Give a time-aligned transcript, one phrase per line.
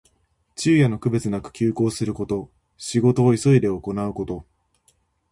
[0.55, 2.49] 昼夜の区別なく急行すること。
[2.75, 4.43] 仕事を急いで行うこと。